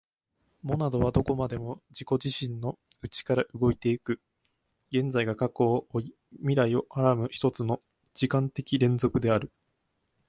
[0.63, 4.19] モナドはどこまでも自己自身の内から動いて行く、
[4.91, 7.79] 現在が過去を負い未来を孕はらむ一つの
[8.15, 9.51] 時間的連続である。